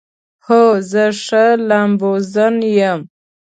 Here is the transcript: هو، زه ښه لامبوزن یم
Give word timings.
هو، 0.45 0.63
زه 0.91 1.03
ښه 1.23 1.45
لامبوزن 1.67 2.55
یم 2.79 2.99